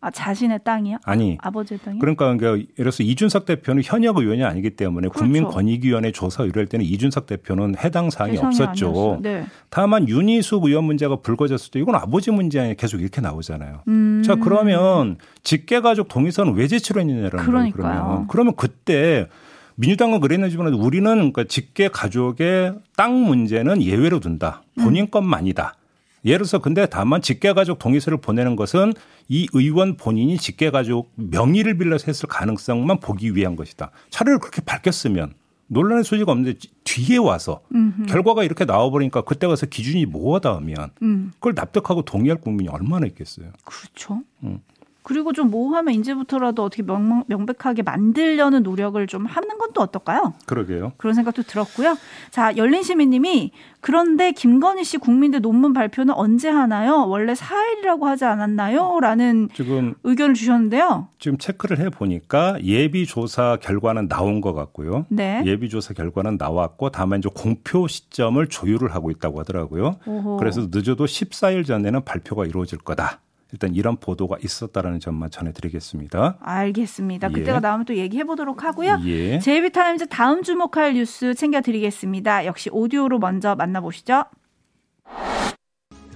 아 0.00 0.10
자신의 0.10 0.60
땅이요? 0.64 0.98
아니 1.04 1.38
아버지의 1.40 1.80
땅이 1.82 1.98
그러니까, 1.98 2.26
그러니까 2.26 2.48
예를 2.58 2.66
들어서 2.76 3.02
이준석 3.02 3.46
대표는 3.46 3.82
현역 3.82 4.18
의원이 4.18 4.44
아니기 4.44 4.76
때문에 4.76 5.08
그렇죠. 5.08 5.20
국민권익위원회 5.24 6.12
조사 6.12 6.42
의뢰할 6.42 6.66
때는 6.66 6.84
이준석 6.84 7.24
대표는 7.24 7.76
해당 7.78 8.10
사항이 8.10 8.36
없었죠. 8.36 9.20
네. 9.22 9.46
다만 9.70 10.06
윤희숙 10.06 10.64
의원 10.66 10.84
문제가 10.84 11.16
불거졌을 11.16 11.70
때 11.70 11.80
이건 11.80 11.94
아버지 11.94 12.30
문제 12.30 12.60
아니냐 12.60 12.74
계속 12.74 13.00
이렇게 13.00 13.22
나오잖아요. 13.22 13.80
음. 13.88 14.22
자 14.22 14.34
그러면 14.34 15.16
직계가족 15.42 16.08
동의서는 16.08 16.52
왜 16.54 16.66
제출을 16.66 17.00
했느냐라는 17.00 17.50
거예요. 17.50 17.72
그러면 17.72 18.26
그러면 18.28 18.54
그때 18.56 19.28
민주당은 19.76 20.20
그랬는지만 20.20 20.72
우리는 20.74 21.14
그러니까 21.14 21.44
직계 21.44 21.88
가족의 21.88 22.74
땅 22.96 23.24
문제는 23.24 23.82
예외로 23.82 24.20
둔다. 24.20 24.62
본인 24.76 25.10
것만이다. 25.10 25.76
예를 26.24 26.38
들어서 26.38 26.58
근데 26.58 26.86
다만 26.86 27.20
직계가족 27.20 27.78
동의서를 27.78 28.18
보내는 28.18 28.56
것은 28.56 28.94
이 29.28 29.46
의원 29.52 29.96
본인이 29.96 30.38
직계가족 30.38 31.12
명의를 31.16 31.76
빌려서 31.76 32.06
했을 32.06 32.28
가능성만 32.28 33.00
보기 33.00 33.36
위한 33.36 33.56
것이다. 33.56 33.90
차라리 34.10 34.38
그렇게 34.38 34.62
밝혔으면 34.62 35.34
논란의 35.66 36.04
소지가 36.04 36.32
없는데 36.32 36.58
뒤에 36.84 37.16
와서 37.16 37.62
음흠. 37.74 38.06
결과가 38.06 38.44
이렇게 38.44 38.64
나와버리니까 38.64 39.22
그때 39.22 39.46
가서 39.46 39.66
기준이 39.66 40.06
모호하다 40.06 40.54
하면 40.56 40.90
음. 41.02 41.32
그걸 41.34 41.54
납득하고 41.54 42.02
동의할 42.02 42.40
국민이 42.40 42.68
얼마나 42.68 43.06
있겠어요. 43.06 43.50
그렇죠. 43.64 44.22
음. 44.42 44.60
그리고 45.04 45.32
좀 45.32 45.50
모호하면 45.50 45.94
이제부터라도 45.94 46.64
어떻게 46.64 46.82
명, 46.82 47.22
명백하게 47.28 47.82
만들려는 47.82 48.62
노력을 48.64 49.06
좀 49.06 49.26
하는 49.26 49.58
건 49.58 49.74
또 49.74 49.82
어떨까요? 49.82 50.32
그러게요. 50.46 50.92
그런 50.96 51.14
생각도 51.14 51.42
들었고요. 51.42 51.96
자, 52.30 52.56
열린 52.56 52.82
시민님이 52.82 53.50
그런데 53.80 54.32
김건희 54.32 54.84
씨 54.84 54.96
국민대 54.96 55.40
논문 55.40 55.74
발표는 55.74 56.14
언제 56.14 56.48
하나요? 56.48 57.06
원래 57.08 57.34
4일이라고 57.34 58.04
하지 58.04 58.24
않았나요? 58.24 59.00
라는 59.00 59.50
지금 59.52 59.94
의견을 60.04 60.34
주셨는데요. 60.34 61.08
지금 61.18 61.36
체크를 61.36 61.78
해 61.80 61.90
보니까 61.90 62.56
예비 62.62 63.04
조사 63.04 63.58
결과는 63.60 64.08
나온 64.08 64.40
것 64.40 64.54
같고요. 64.54 65.04
네. 65.10 65.42
예비 65.44 65.68
조사 65.68 65.92
결과는 65.92 66.36
나왔고 66.38 66.90
다만 66.90 67.18
이제 67.18 67.28
공표 67.34 67.86
시점을 67.86 68.46
조율을 68.46 68.94
하고 68.94 69.10
있다고 69.10 69.40
하더라고요. 69.40 69.96
오호. 70.06 70.36
그래서 70.38 70.68
늦어도 70.70 71.04
14일 71.04 71.66
전에는 71.66 72.04
발표가 72.04 72.46
이루어질 72.46 72.78
거다. 72.78 73.20
일단 73.54 73.72
이런 73.72 73.96
보도가 73.96 74.36
있었다라는 74.42 74.98
점만 74.98 75.30
전해드리겠습니다. 75.30 76.38
알겠습니다. 76.40 77.28
예. 77.30 77.32
그때가 77.32 77.60
나오면 77.60 77.86
또 77.86 77.96
얘기해 77.96 78.24
보도록 78.24 78.64
하고요. 78.64 78.98
예. 79.04 79.38
제이비타임즈 79.38 80.08
다음 80.08 80.42
주목할 80.42 80.94
뉴스 80.94 81.34
챙겨드리겠습니다. 81.34 82.46
역시 82.46 82.68
오디오로 82.72 83.20
먼저 83.20 83.54
만나보시죠. 83.54 84.24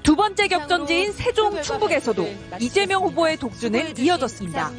두 0.02 0.16
번째 0.16 0.48
격전지인 0.48 1.12
세종 1.12 1.62
충북에서도 1.62 2.26
이재명 2.60 3.04
후보의 3.04 3.36
독주는 3.36 3.96
이어졌습니다. 3.98 4.72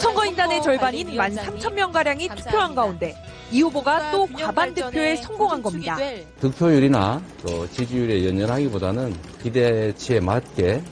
선거인단의 0.00 0.62
절반인 0.62 1.08
1 1.08 1.16
3 1.16 1.56
0명가량이 1.56 2.36
투표한 2.36 2.74
가운데 2.74 3.14
이 3.50 3.62
후보가 3.62 4.10
또 4.12 4.26
과반 4.26 4.74
득표에 4.74 5.16
성공한 5.16 5.62
겁니다. 5.62 5.96
득표율이나 6.40 7.22
또 7.42 7.66
지지율에 7.70 8.26
연연하기보다는 8.26 9.14
기대치에 9.42 10.20
맞게 10.20 10.82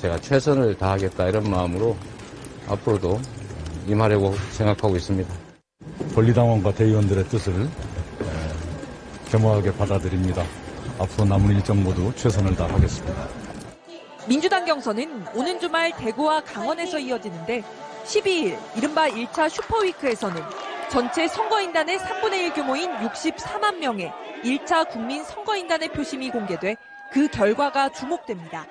제가 0.00 0.18
최선을 0.20 0.76
다하겠다 0.78 1.28
이런 1.28 1.50
마음으로 1.50 1.96
앞으로도 2.68 3.20
임하려고 3.86 4.34
생각하고 4.52 4.96
있습니다. 4.96 5.32
권리당원과 6.14 6.72
대의원들의 6.74 7.24
뜻을 7.24 7.68
겸허하게 9.30 9.72
받아들입니다. 9.74 10.44
앞으로 10.98 11.24
남은 11.24 11.56
일정 11.56 11.82
모두 11.82 12.12
최선을 12.14 12.54
다하겠습니다. 12.54 13.28
민주당 14.26 14.64
경선은 14.64 15.26
오는 15.34 15.58
주말 15.58 15.96
대구와 15.96 16.42
강원에서 16.42 16.98
이어지는데 16.98 17.64
12일 18.04 18.58
이른바 18.76 19.08
1차 19.08 19.48
슈퍼위크에서는 19.48 20.42
전체 20.90 21.26
선거인단의 21.28 21.98
3분의 21.98 22.32
1 22.34 22.54
규모인 22.54 22.90
64만 22.98 23.78
명의 23.78 24.12
1차 24.44 24.88
국민 24.88 25.24
선거인단의 25.24 25.92
표심이 25.92 26.30
공개돼 26.30 26.76
그 27.12 27.28
결과가 27.28 27.90
주목됩니다. 27.90 28.66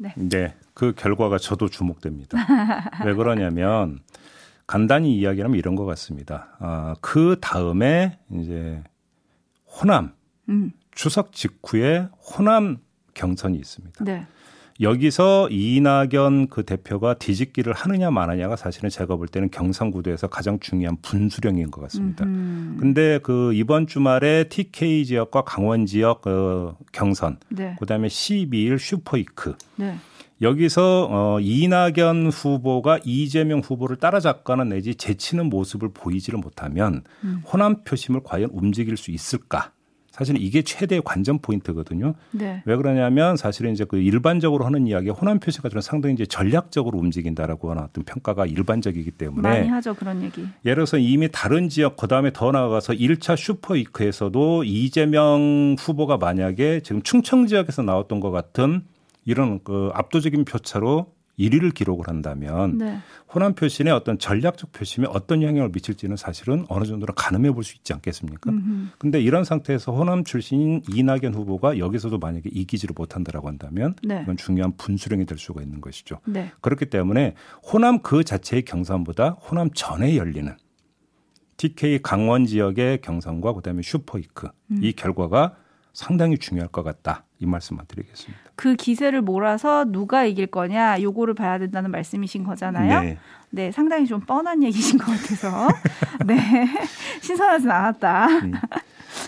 네. 0.00 0.14
네. 0.16 0.54
그 0.72 0.94
결과가 0.96 1.36
저도 1.36 1.68
주목됩니다. 1.68 2.38
왜 3.04 3.12
그러냐면 3.12 4.00
간단히 4.66 5.14
이야기하면 5.18 5.58
이런 5.58 5.76
것 5.76 5.84
같습니다. 5.84 6.56
아, 6.58 6.96
그 7.02 7.36
다음에 7.38 8.18
이제 8.32 8.82
호남 9.66 10.14
음. 10.48 10.72
추석 10.92 11.32
직후에 11.32 12.08
호남 12.18 12.78
경선이 13.12 13.58
있습니다. 13.58 14.04
네. 14.04 14.26
여기서 14.80 15.48
이낙연 15.50 16.48
그 16.48 16.64
대표가 16.64 17.14
뒤집기를 17.14 17.72
하느냐 17.74 18.10
마느냐가 18.10 18.56
사실은 18.56 18.88
제가 18.88 19.16
볼 19.16 19.28
때는 19.28 19.50
경상구도에서 19.50 20.28
가장 20.28 20.58
중요한 20.58 20.96
분수령인 21.02 21.70
것 21.70 21.82
같습니다. 21.82 22.24
음 22.24 22.76
근데 22.80 23.18
그 23.22 23.52
이번 23.52 23.86
주말에 23.86 24.44
TK 24.48 25.04
지역과 25.04 25.42
강원 25.42 25.84
지역 25.84 26.22
그 26.22 26.72
경선, 26.92 27.38
네. 27.50 27.76
그다음에 27.78 28.08
12일 28.08 28.78
슈퍼이크. 28.78 29.54
네. 29.76 29.96
여기서 30.42 31.08
어 31.10 31.40
이낙연 31.40 32.30
후보가 32.30 33.00
이재명 33.04 33.60
후보를 33.60 33.96
따라잡거나 33.96 34.64
내지 34.64 34.94
제치는 34.94 35.50
모습을 35.50 35.90
보이지를 35.92 36.38
못하면 36.38 37.02
음. 37.24 37.42
호남 37.46 37.84
표심을 37.84 38.22
과연 38.24 38.48
움직일 38.52 38.96
수 38.96 39.10
있을까? 39.10 39.72
사실은 40.20 40.38
이게 40.38 40.60
최대의 40.60 41.00
관전 41.02 41.38
포인트거든요. 41.38 42.12
네. 42.32 42.62
왜 42.66 42.76
그러냐면 42.76 43.38
사실은 43.38 43.72
이제 43.72 43.86
그 43.86 43.96
일반적으로 43.96 44.66
하는 44.66 44.86
이야기 44.86 45.08
호남 45.08 45.40
표시가 45.40 45.70
저는 45.70 45.80
상당히 45.80 46.12
이제 46.12 46.26
전략적으로 46.26 46.98
움직인다라고 46.98 47.70
하는 47.70 47.84
어떤 47.84 48.04
평가가 48.04 48.44
일반적이기 48.44 49.12
때문에 49.12 49.48
많이 49.48 49.68
하죠 49.68 49.94
그런 49.94 50.22
얘기. 50.22 50.42
예를 50.66 50.74
들어서 50.74 50.98
이미 50.98 51.30
다른 51.32 51.70
지역 51.70 51.96
그다음에 51.96 52.32
더 52.34 52.52
나아가서 52.52 52.92
1차 52.92 53.34
슈퍼위크에서도 53.34 54.64
이재명 54.64 55.76
후보가 55.78 56.18
만약에 56.18 56.80
지금 56.80 57.00
충청 57.00 57.46
지역에서 57.46 57.80
나왔던 57.80 58.20
것 58.20 58.30
같은 58.30 58.82
이런 59.24 59.60
그 59.64 59.90
압도적인 59.94 60.44
표차로 60.44 61.06
1위를 61.40 61.72
기록을 61.72 62.08
한다면 62.08 62.78
네. 62.78 62.98
호남 63.34 63.54
표심의 63.54 63.92
어떤 63.92 64.18
전략적 64.18 64.72
표심에 64.72 65.06
어떤 65.08 65.42
영향을 65.42 65.70
미칠지는 65.70 66.16
사실은 66.16 66.66
어느 66.68 66.84
정도로 66.84 67.14
가늠해 67.14 67.52
볼 67.52 67.64
수 67.64 67.76
있지 67.76 67.92
않겠습니까? 67.92 68.52
그런데 68.98 69.20
이런 69.20 69.44
상태에서 69.44 69.92
호남 69.92 70.24
출신인 70.24 70.82
이낙연 70.92 71.34
후보가 71.34 71.78
여기서도 71.78 72.18
만약에 72.18 72.50
이기지를 72.52 72.94
못한다라고 72.96 73.48
한다면 73.48 73.94
네. 74.02 74.20
이건 74.22 74.36
중요한 74.36 74.76
분수령이 74.76 75.26
될 75.26 75.38
수가 75.38 75.62
있는 75.62 75.80
것이죠. 75.80 76.20
네. 76.26 76.50
그렇기 76.60 76.86
때문에 76.86 77.34
호남 77.62 78.00
그 78.00 78.24
자체의 78.24 78.64
경선보다 78.64 79.30
호남 79.30 79.70
전에 79.74 80.16
열리는 80.16 80.54
TK 81.56 82.00
강원 82.02 82.46
지역의 82.46 83.02
경선과 83.02 83.52
그다음에 83.52 83.82
슈퍼이크 83.82 84.48
음. 84.70 84.80
이 84.82 84.92
결과가 84.92 85.56
상당히 85.92 86.38
중요할 86.38 86.68
것 86.68 86.82
같다. 86.82 87.24
이 87.38 87.46
말씀만 87.46 87.86
드리겠습니다. 87.86 88.38
그 88.54 88.76
기세를 88.76 89.22
몰아서 89.22 89.84
누가 89.86 90.24
이길 90.24 90.46
거냐 90.46 91.00
요거를 91.00 91.34
봐야 91.34 91.58
된다는 91.58 91.90
말씀이신 91.90 92.44
거잖아요. 92.44 93.00
네. 93.00 93.18
네, 93.50 93.72
상당히 93.72 94.06
좀 94.06 94.20
뻔한 94.20 94.62
얘기신 94.62 94.98
것 94.98 95.06
같아서 95.06 95.68
네 96.26 96.68
신선하진 97.22 97.70
않았다. 97.70 98.26
음. 98.26 98.52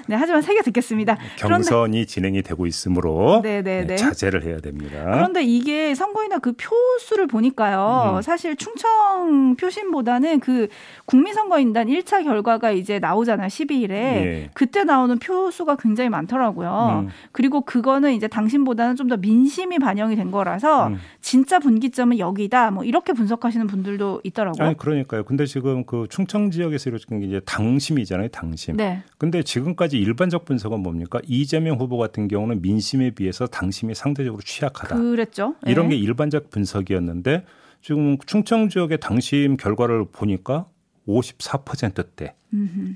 네, 0.08 0.16
하지만 0.16 0.42
새겨 0.42 0.62
듣겠습니다. 0.62 1.16
경선이 1.36 1.68
그런데, 1.68 2.04
진행이 2.04 2.42
되고 2.42 2.66
있으므로 2.66 3.40
네, 3.42 3.62
네, 3.62 3.86
네. 3.86 3.96
자제를 3.96 4.44
해야 4.44 4.58
됩니다. 4.58 4.98
그런데 5.04 5.42
이게 5.42 5.94
선거인단 5.94 6.40
그 6.40 6.52
표수를 6.52 7.26
보니까요. 7.26 8.16
음. 8.16 8.22
사실 8.22 8.56
충청 8.56 9.54
표심보다는 9.56 10.40
그 10.40 10.68
국민선거인단 11.06 11.86
1차 11.86 12.24
결과가 12.24 12.72
이제 12.72 12.98
나오잖아요. 12.98 13.48
12일에. 13.48 13.90
예. 13.92 14.50
그때 14.54 14.84
나오는 14.84 15.18
표수가 15.18 15.76
굉장히 15.76 16.10
많더라고요. 16.10 17.04
음. 17.04 17.08
그리고 17.32 17.60
그거는 17.60 18.12
이제 18.14 18.26
당신보다는 18.26 18.96
좀 18.96 19.12
더 19.12 19.16
민심이 19.18 19.78
반영이 19.78 20.16
된 20.16 20.30
거라서 20.30 20.86
음. 20.88 20.98
진짜 21.20 21.58
분기점은 21.58 22.18
여기다. 22.18 22.70
뭐 22.70 22.84
이렇게 22.84 23.12
분석하시는 23.12 23.66
분들도 23.66 24.22
있더라고요. 24.24 24.66
아니 24.66 24.76
그러니까요. 24.76 25.24
근데 25.24 25.44
지금 25.44 25.84
그 25.84 26.06
충청 26.08 26.50
지역에서 26.50 26.88
이루어진 26.88 27.20
게 27.20 27.26
이제 27.26 27.40
당심이잖아요. 27.44 28.28
당심. 28.28 28.76
네. 28.76 29.02
근데 29.18 29.42
지금까지 29.42 29.91
지금까지 29.92 29.98
일반적 29.98 30.44
분석은 30.46 30.80
뭡니까? 30.80 31.20
이재명 31.26 31.78
후보 31.78 31.98
같은 31.98 32.26
경우는 32.26 32.62
민심에 32.62 33.10
비해서 33.10 33.46
당심이 33.46 33.94
상대적으로 33.94 34.42
취약하다. 34.42 34.96
그랬죠. 34.96 35.54
이런 35.66 35.90
게 35.90 35.96
예. 35.96 36.00
일반적 36.00 36.50
분석이었는데 36.50 37.44
지금 37.82 38.16
충청 38.26 38.68
지역의 38.68 38.98
당심 39.00 39.56
결과를 39.56 40.06
보니까 40.10 40.66
54%대. 41.06 42.34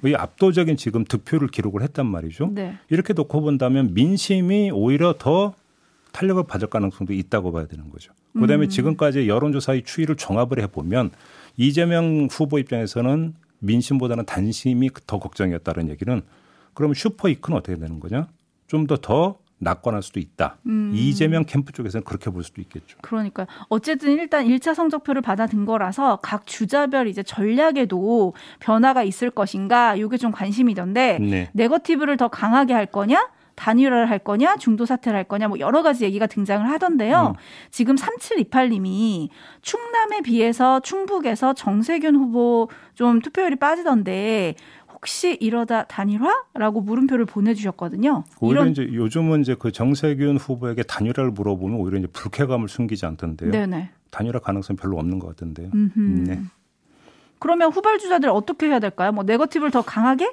이 0.05 0.15
압도적인 0.15 0.77
지금 0.77 1.05
득표를 1.05 1.49
기록을 1.49 1.83
했단 1.83 2.07
말이죠. 2.07 2.51
네. 2.53 2.77
이렇게 2.89 3.13
놓고 3.13 3.41
본다면 3.41 3.95
민심이 3.95 4.71
오히려 4.71 5.15
더 5.19 5.55
탄력을 6.13 6.43
받을 6.47 6.69
가능성도 6.69 7.13
있다고 7.13 7.53
봐야 7.53 7.67
되는 7.67 7.91
거죠. 7.91 8.13
그다음에 8.35 8.67
음. 8.67 8.69
지금까지 8.69 9.29
여론조사의 9.29 9.83
추이를 9.85 10.17
종합을 10.17 10.61
해보면 10.63 11.11
이재명 11.57 12.29
후보 12.31 12.59
입장에서는 12.59 13.35
민심보다는 13.61 14.27
단심이 14.27 14.91
더 15.07 15.19
걱정이었다는 15.19 15.89
얘기는 15.89 16.23
그러면 16.77 16.95
슈퍼 16.95 17.29
이크는 17.29 17.59
어떻게 17.59 17.77
되는 17.77 17.99
거냐? 17.99 18.29
좀더더 18.69 19.39
낙관할 19.59 20.03
수도 20.03 20.21
있다. 20.21 20.59
음. 20.67 20.93
이재명 20.95 21.45
캠프 21.45 21.73
쪽에서는 21.73 22.05
그렇게 22.05 22.31
볼 22.31 22.45
수도 22.45 22.61
있겠죠. 22.61 22.99
그러니까 23.01 23.47
어쨌든 23.69 24.13
일단 24.13 24.47
1차 24.47 24.75
성적표를 24.75 25.23
받아든 25.23 25.65
거라서 25.65 26.19
각 26.23 26.47
주자별 26.47 27.09
이제 27.09 27.23
전략에도 27.23 28.35
변화가 28.61 29.03
있을 29.03 29.31
것인가 29.31 29.97
이게 29.97 30.19
좀 30.19 30.31
관심이던데 30.31 31.19
네. 31.19 31.51
네거티브를 31.55 32.19
더 32.19 32.29
강하게 32.29 32.75
할 32.75 32.87
거냐? 32.87 33.31
단일화를 33.57 34.11
할 34.11 34.19
거냐, 34.19 34.57
중도 34.57 34.85
사퇴를 34.85 35.17
할 35.17 35.25
거냐, 35.25 35.49
뭐 35.49 35.59
여러 35.59 35.83
가지 35.83 36.05
얘기가 36.05 36.27
등장을 36.27 36.69
하던데요. 36.71 37.35
음. 37.35 37.41
지금 37.71 37.97
3728님이 37.97 39.31
충남에 39.63 40.21
비해서 40.21 40.81
충북에서 40.81 41.55
정세균 41.55 42.17
후보 42.17 42.69
좀 42.95 43.21
투표율이 43.21 43.57
빠지던데 43.57 44.57
혹시 45.07 45.37
이러다 45.41 45.85
단일화라고 45.85 46.81
물음표를 46.81 47.27
보내주셨거든요. 47.27 48.25
오히려 48.41 48.63
이런... 48.63 48.73
이제 48.73 48.83
요즘은 48.93 49.43
이제 49.43 49.55
그 49.57 49.71
정세균 49.71 50.37
후보에게 50.37 50.83
단일화를 50.83 51.31
물어보면 51.31 51.79
오히려 51.79 51.99
이제 51.99 52.09
불쾌감을 52.09 52.69
숨기지 52.69 53.07
않던데요. 53.07 53.53
네네. 53.53 53.91
단일화 54.11 54.41
가능성 54.41 54.75
별로 54.75 54.99
없는 54.99 55.21
것 55.21 55.29
같은데요. 55.29 55.71
네. 55.95 56.43
그러면 57.39 57.71
후발 57.71 58.01
주자들 58.01 58.29
어떻게 58.31 58.67
해야 58.67 58.81
될까요? 58.81 59.13
뭐 59.13 59.23
네거티브를 59.23 59.71
더 59.71 59.83
강하게? 59.83 60.33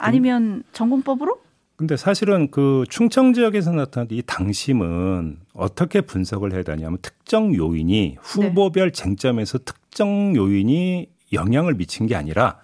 아니면 0.00 0.62
전공법으로? 0.72 1.40
근데 1.76 1.98
사실은 1.98 2.50
그 2.50 2.84
충청 2.88 3.34
지역에서 3.34 3.72
나타난 3.72 4.08
이 4.10 4.22
당심은 4.24 5.38
어떻게 5.52 6.00
분석을 6.00 6.54
해야 6.54 6.62
되냐면 6.62 6.96
특정 7.02 7.54
요인이 7.54 8.16
후보별 8.22 8.90
네. 8.90 9.02
쟁점에서 9.02 9.58
특정 9.58 10.34
요인이 10.34 11.10
영향을 11.34 11.74
미친 11.74 12.06
게 12.06 12.14
아니라 12.14 12.63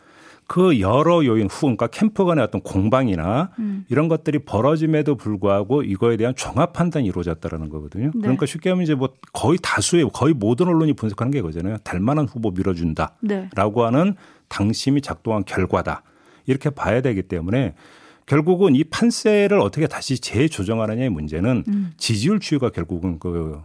그 0.50 0.80
여러 0.80 1.24
요인 1.24 1.46
후 1.46 1.60
그러니까 1.60 1.86
캠프 1.86 2.24
간의 2.24 2.42
어떤 2.42 2.60
공방이나 2.60 3.52
음. 3.60 3.84
이런 3.88 4.08
것들이 4.08 4.40
벌어짐에도 4.40 5.14
불구하고 5.14 5.84
이거에 5.84 6.16
대한 6.16 6.34
종합 6.34 6.72
판단이 6.72 7.06
이루어졌다라는 7.06 7.68
거거든요. 7.68 8.06
네. 8.06 8.20
그러니까 8.20 8.46
쉽게 8.46 8.70
하면 8.70 8.82
이제 8.82 8.96
뭐 8.96 9.10
거의 9.32 9.60
다수의 9.62 10.10
거의 10.12 10.34
모든 10.34 10.66
언론이 10.66 10.94
분석하는 10.94 11.30
게 11.30 11.38
이거잖아요. 11.38 11.76
될 11.84 12.00
만한 12.00 12.26
후보 12.26 12.50
밀어준다라고 12.50 13.20
네. 13.22 13.44
하는 13.54 14.16
당심이 14.48 15.02
작동한 15.02 15.44
결과다. 15.44 16.02
이렇게 16.46 16.68
봐야 16.68 17.00
되기 17.00 17.22
때문에 17.22 17.76
결국은 18.26 18.74
이 18.74 18.82
판세를 18.82 19.60
어떻게 19.60 19.86
다시 19.86 20.18
재조정하느냐의 20.18 21.10
문제는 21.10 21.62
음. 21.68 21.92
지지율 21.96 22.40
추이가 22.40 22.70
결국은 22.70 23.20
그 23.20 23.60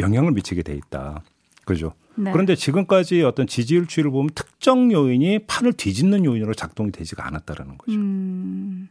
영향을 0.00 0.32
미치게 0.32 0.64
돼 0.64 0.74
있다. 0.74 1.22
그죠? 1.64 1.92
네. 2.18 2.32
그런데 2.32 2.56
지금까지 2.56 3.22
어떤 3.22 3.46
지지율 3.46 3.86
추이를 3.86 4.10
보면 4.10 4.30
특정 4.34 4.90
요인이 4.90 5.46
판을 5.46 5.72
뒤집는 5.72 6.24
요인으로 6.24 6.54
작동이 6.54 6.90
되지가 6.90 7.26
않았다라는 7.26 7.78
거죠. 7.78 7.92
음. 7.92 8.88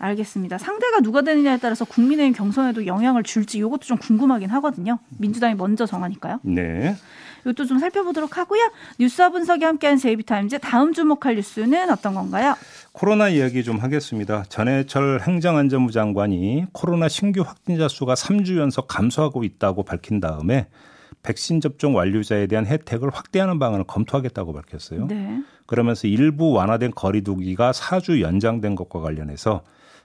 알겠습니다. 0.00 0.58
상대가 0.58 1.00
누가 1.00 1.22
되느냐에 1.22 1.58
따라서 1.58 1.84
국민의힘 1.84 2.32
경선에도 2.32 2.86
영향을 2.86 3.24
줄지 3.24 3.58
이것도 3.58 3.80
좀 3.80 3.96
궁금하긴 3.98 4.48
하거든요. 4.50 4.98
민주당이 5.18 5.54
먼저 5.54 5.86
정하니까요. 5.86 6.40
네. 6.42 6.94
이것도 7.40 7.66
좀 7.66 7.78
살펴보도록 7.78 8.36
하고요. 8.36 8.70
뉴스와 9.00 9.30
분석이 9.30 9.64
함께한 9.64 9.96
제이비타임즈 9.96 10.60
다음 10.60 10.92
주목할 10.92 11.36
뉴스는 11.36 11.90
어떤 11.90 12.14
건가요? 12.14 12.54
코로나 12.92 13.28
이야기 13.28 13.64
좀 13.64 13.78
하겠습니다. 13.78 14.44
전해철 14.48 15.20
행정안전부 15.20 15.92
장관이 15.92 16.66
코로나 16.72 17.08
신규 17.08 17.42
확진자 17.42 17.88
수가 17.88 18.14
3주 18.14 18.58
연속 18.58 18.86
감소하고 18.86 19.44
있다고 19.44 19.82
밝힌 19.82 20.20
다음에 20.20 20.68
백신 21.22 21.60
접종 21.60 21.96
완료자에 21.96 22.46
대한 22.46 22.66
혜택을 22.66 23.10
확대하는 23.10 23.58
방안을 23.58 23.84
검토하겠다고 23.84 24.52
밝혔어요. 24.52 25.06
네. 25.06 25.42
그러면서 25.66 26.08
일부 26.08 26.52
완화된 26.52 26.92
거리두기가 26.92 27.72
4주 27.72 28.20
연장된 28.20 28.74
것과 28.74 29.00
관련해서 29.00 29.62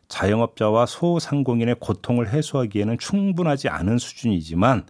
자영업자와 0.08 0.86
소상공인의 0.86 1.78
고통을 1.80 2.30
해소하기에는 2.30 2.98
충분하지 2.98 3.70
않은 3.70 3.98
수준이지만 3.98 4.84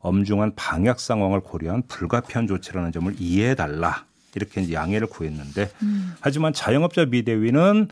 엄중한 0.00 0.54
방역 0.54 1.00
상황을 1.00 1.40
고려한 1.40 1.82
불가피한 1.88 2.46
조치라는 2.46 2.92
점을 2.92 3.14
이해해 3.18 3.54
달라. 3.54 4.04
이렇게 4.34 4.60
이제 4.60 4.72
양해를 4.74 5.08
구했는데 5.08 5.70
음. 5.82 6.14
하지만 6.20 6.52
자영업자 6.52 7.06
비대위는 7.06 7.88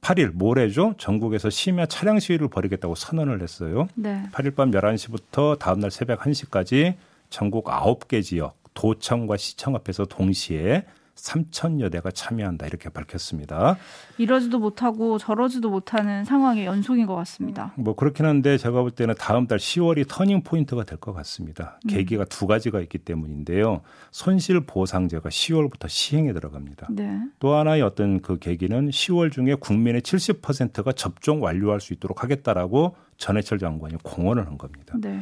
8일 0.00 0.32
모레죠. 0.34 0.94
전국에서 0.98 1.50
심야 1.50 1.86
차량 1.86 2.18
시위를 2.18 2.48
벌이겠다고 2.48 2.94
선언을 2.94 3.42
했어요. 3.42 3.88
네. 3.94 4.22
8일 4.32 4.54
밤 4.54 4.70
11시부터 4.70 5.58
다음날 5.58 5.90
새벽 5.90 6.20
1시까지 6.20 6.94
전국 7.34 7.64
9개 7.64 8.22
지역 8.22 8.62
도청과 8.74 9.36
시청 9.38 9.74
앞에서 9.74 10.04
동시에 10.04 10.84
3천여 11.16 11.90
대가 11.90 12.12
참여한다 12.12 12.64
이렇게 12.66 12.88
밝혔습니다. 12.90 13.76
이러지도 14.18 14.60
못하고 14.60 15.18
저러지도 15.18 15.68
못하는 15.68 16.24
상황의 16.24 16.64
연속인 16.64 17.06
것 17.06 17.16
같습니다. 17.16 17.72
뭐 17.76 17.96
그렇긴 17.96 18.26
한데 18.26 18.56
제가 18.56 18.82
볼 18.82 18.92
때는 18.92 19.16
다음 19.18 19.48
달 19.48 19.58
10월이 19.58 20.06
터닝 20.08 20.44
포인트가 20.44 20.84
될 20.84 20.98
것 20.98 21.12
같습니다. 21.12 21.80
음. 21.86 21.88
계기가 21.88 22.24
두 22.24 22.46
가지가 22.46 22.80
있기 22.82 22.98
때문인데요. 22.98 23.80
손실 24.12 24.60
보상제가 24.60 25.28
10월부터 25.28 25.88
시행에 25.88 26.32
들어갑니다. 26.32 26.86
네. 26.90 27.18
또 27.40 27.54
하나의 27.54 27.82
어떤 27.82 28.20
그 28.22 28.38
계기는 28.38 28.90
10월 28.90 29.32
중에 29.32 29.56
국민의 29.56 30.02
70%가 30.02 30.92
접종 30.92 31.42
완료할 31.42 31.80
수 31.80 31.94
있도록 31.94 32.22
하겠다라고 32.22 32.94
전해철 33.16 33.58
장관이 33.58 33.96
공언을 34.04 34.46
한 34.46 34.56
겁니다. 34.56 34.94
네. 35.00 35.20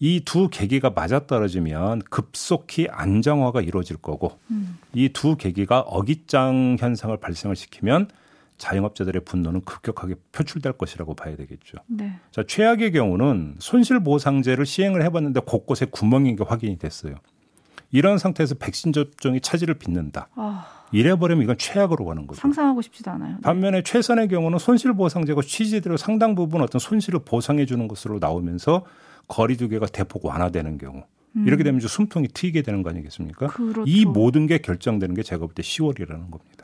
이 0.00 0.20
두 0.24 0.48
계기가 0.48 0.90
맞아떨어지면 0.90 2.02
급속히 2.10 2.88
안정화가 2.90 3.60
이루어질 3.62 3.96
거고 3.96 4.38
음. 4.50 4.78
이두 4.92 5.36
계기가 5.36 5.80
어깃장 5.80 6.76
현상을 6.78 7.16
발생을 7.16 7.56
시키면 7.56 8.08
자영업자들의 8.58 9.24
분노는 9.24 9.62
급격하게 9.62 10.14
표출될 10.32 10.74
것이라고 10.74 11.14
봐야 11.14 11.36
되겠죠. 11.36 11.78
네. 11.88 12.18
자, 12.30 12.44
최악의 12.46 12.92
경우는 12.92 13.56
손실보상제를 13.58 14.64
시행을 14.64 15.02
해봤는데 15.04 15.40
곳곳에 15.40 15.86
구멍인 15.86 16.36
게 16.36 16.44
확인이 16.44 16.78
됐어요. 16.78 17.16
이런 17.90 18.18
상태에서 18.18 18.54
백신 18.56 18.92
접종이 18.92 19.40
차질을 19.40 19.74
빚는다. 19.74 20.28
아. 20.36 20.83
이래버리면 20.94 21.42
이건 21.44 21.58
최악으로 21.58 22.04
가는 22.04 22.26
거죠. 22.26 22.40
상상하고 22.40 22.82
싶지도 22.82 23.10
않아요. 23.12 23.34
네. 23.36 23.40
반면에 23.42 23.82
최선의 23.82 24.28
경우는 24.28 24.58
손실보상제가 24.58 25.42
취지대로 25.42 25.96
상당 25.96 26.34
부분 26.34 26.62
어떤 26.62 26.78
손실을 26.78 27.20
보상해 27.24 27.66
주는 27.66 27.88
것으로 27.88 28.18
나오면서 28.20 28.84
거리두기가 29.28 29.86
대폭 29.86 30.24
완화되는 30.24 30.78
경우 30.78 31.04
음. 31.36 31.46
이렇게 31.46 31.64
되면 31.64 31.80
숨통이 31.80 32.28
트이게 32.28 32.62
되는 32.62 32.82
거 32.82 32.90
아니겠습니까? 32.90 33.48
그렇죠. 33.48 33.84
이 33.86 34.04
모든 34.04 34.46
게 34.46 34.58
결정되는 34.58 35.14
게 35.14 35.22
제가 35.22 35.40
볼 35.46 35.54
때 35.54 35.62
10월이라는 35.62 36.30
겁니다. 36.30 36.63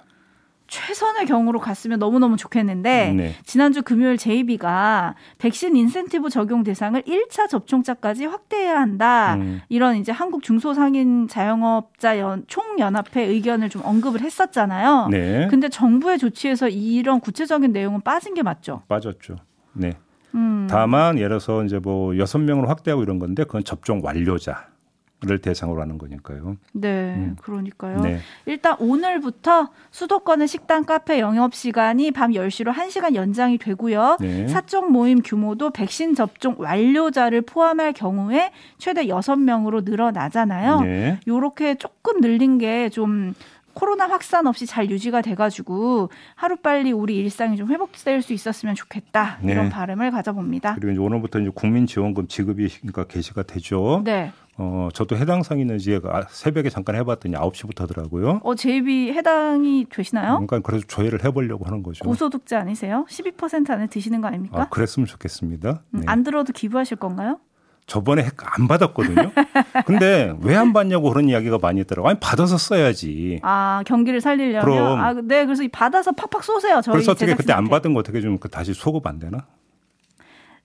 최선의 0.70 1.26
경우로 1.26 1.59
갔으면 1.59 1.98
너무너무 1.98 2.37
좋겠는데 2.37 3.12
네. 3.12 3.35
지난주 3.44 3.83
금요일 3.83 4.16
JB가 4.16 5.16
백신 5.38 5.76
인센티브 5.76 6.30
적용 6.30 6.62
대상을 6.62 7.02
1차 7.02 7.48
접종자까지 7.48 8.24
확대해야 8.26 8.80
한다. 8.80 9.35
음. 9.35 9.61
이런 9.68 9.96
이제 9.96 10.12
한국 10.12 10.42
중소상인 10.42 11.28
자영업자 11.28 12.18
연, 12.18 12.44
총연합회 12.46 13.22
의견을 13.22 13.68
좀 13.68 13.83
언급을 13.85 14.20
했었잖아요. 14.22 15.09
네. 15.11 15.48
근데 15.50 15.68
정부의 15.68 16.18
조치에서 16.18 16.68
이런 16.68 17.20
구체적인 17.20 17.72
내용은 17.72 18.00
빠진 18.00 18.35
게 18.35 18.42
맞죠? 18.42 18.83
빠졌죠. 18.88 19.37
네. 19.72 19.92
음. 20.37 20.68
다만 20.70 21.16
예를 21.16 21.30
들어서 21.30 21.64
이제 21.64 21.80
뭐 21.80 22.16
여섯 22.16 22.38
명으로 22.38 22.68
확대하고 22.68 23.02
이런 23.02 23.18
건데 23.18 23.42
그건 23.42 23.64
접종 23.64 24.00
완료자. 24.04 24.69
를 25.22 25.38
대상으로 25.38 25.83
하는 25.83 25.98
거니까요. 25.98 26.56
네, 26.72 27.14
음. 27.14 27.37
그러니까요. 27.42 28.00
네. 28.00 28.20
일단 28.46 28.74
오늘부터 28.78 29.68
수도권의 29.90 30.48
식당, 30.48 30.85
카페 30.85 31.20
영업 31.20 31.54
시간이 31.54 32.11
밤 32.12 32.30
10시로 32.30 32.72
1시간 32.72 33.14
연장이 33.14 33.59
되고요. 33.59 34.16
네. 34.18 34.48
사적 34.48 34.90
모임 34.90 35.20
규모도 35.20 35.72
백신 35.72 36.14
접종 36.14 36.54
완료자를 36.56 37.42
포함할 37.42 37.92
경우에 37.92 38.50
최대 38.78 39.09
6명으로 39.09 39.85
늘어나잖아요. 39.85 40.80
네. 40.80 41.20
요렇게 41.28 41.74
조금 41.74 42.22
늘린 42.22 42.56
게좀 42.56 43.35
코로나 43.80 44.06
확산 44.06 44.46
없이 44.46 44.66
잘 44.66 44.90
유지가 44.90 45.22
돼가지고 45.22 46.10
하루빨리 46.34 46.92
우리 46.92 47.16
일상이 47.16 47.56
좀 47.56 47.68
회복될 47.68 48.20
수 48.20 48.34
있었으면 48.34 48.74
좋겠다 48.74 49.38
이런 49.42 49.64
네. 49.64 49.70
바람을 49.70 50.10
가져봅니다. 50.10 50.74
그리고 50.74 50.92
이제 50.92 51.00
오늘부터 51.00 51.38
이제 51.40 51.50
국민지원금 51.54 52.28
지급이 52.28 52.68
그러니까 52.68 53.04
개시가 53.04 53.44
되죠. 53.44 54.02
네. 54.04 54.32
어, 54.58 54.90
저도 54.92 55.16
해당 55.16 55.42
상인은 55.42 55.76
이제 55.76 55.98
아, 56.04 56.26
새벽에 56.28 56.68
잠깐 56.68 56.94
해봤더니 56.96 57.34
9시부터 57.34 57.80
하더라고요. 57.80 58.40
어, 58.42 58.54
제입이 58.54 59.12
해당이 59.12 59.86
되시나요? 59.88 60.32
그러니까 60.34 60.60
그래서 60.60 60.84
조회를 60.86 61.24
해보려고 61.24 61.64
하는 61.64 61.82
거죠. 61.82 62.04
고소득자 62.04 62.60
아니세요? 62.60 63.06
12% 63.08 63.70
안에 63.70 63.86
드시는 63.86 64.20
거 64.20 64.28
아닙니까? 64.28 64.60
아, 64.60 64.68
그랬으면 64.68 65.06
좋겠습니다. 65.06 65.84
음, 65.94 66.00
네. 66.00 66.04
안 66.06 66.22
들어도 66.22 66.52
기부하실 66.52 66.98
건가요? 66.98 67.38
저번에 67.86 68.28
안 68.56 68.68
받았거든요. 68.68 69.32
근데 69.86 70.32
왜 70.42 70.56
안 70.56 70.72
받냐고 70.72 71.08
그런 71.10 71.28
이야기가 71.28 71.58
많이 71.58 71.80
있더라고요. 71.80 72.10
아니 72.10 72.20
받아서 72.20 72.56
써야지. 72.58 73.40
아 73.42 73.82
경기를 73.86 74.20
살리려면. 74.20 74.64
그럼. 74.64 75.00
아, 75.00 75.12
네 75.14 75.44
그래서 75.44 75.62
받아서 75.72 76.12
팍팍 76.12 76.44
쏘세요. 76.44 76.80
저희 76.82 76.92
그래서 76.92 77.12
어떻게 77.12 77.34
그때 77.34 77.52
안 77.52 77.68
받은 77.68 77.92
거 77.94 78.00
어떻게 78.00 78.20
좀 78.20 78.34
그 78.34 78.48
다시 78.48 78.74
소급 78.74 79.06
안 79.06 79.18
되나? 79.18 79.46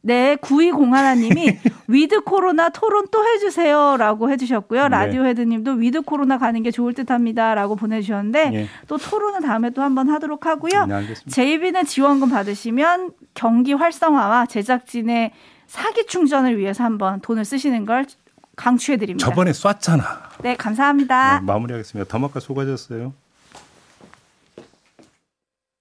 네, 0.01 0.35
9201님이 0.35 1.57
위드 1.87 2.21
코로나 2.21 2.69
토론 2.69 3.07
또 3.09 3.25
해주세요 3.25 3.97
라고 3.97 4.29
해주셨고요. 4.29 4.83
네. 4.83 4.89
라디오 4.89 5.25
헤드님도 5.25 5.71
위드 5.71 6.01
코로나 6.01 6.37
가는 6.37 6.61
게 6.61 6.69
좋을 6.69 6.93
듯 6.93 7.09
합니다 7.09 7.55
라고 7.55 7.75
보내주셨는데 7.75 8.49
네. 8.51 8.67
또 8.87 8.97
토론은 8.97 9.41
다음에 9.41 9.71
또 9.71 9.81
한번 9.81 10.09
하도록 10.09 10.45
하고요. 10.45 10.85
네, 10.85 11.07
제이비는 11.27 11.85
지원금 11.85 12.29
받으시면 12.29 13.13
경기 13.33 13.73
활성화와 13.73 14.45
제작진의 14.45 15.31
사기 15.67 16.05
충전을 16.07 16.57
위해서 16.57 16.83
한번 16.83 17.19
돈을 17.21 17.45
쓰시는 17.45 17.85
걸 17.85 18.05
강추해드립니다. 18.55 19.27
저번에 19.27 19.51
쐈잖아. 19.53 20.29
네, 20.41 20.55
감사합니다. 20.55 21.39
네, 21.39 21.45
마무리하겠습니다. 21.45 22.09
더마카 22.09 22.39
수고하셨어요. 22.39 23.13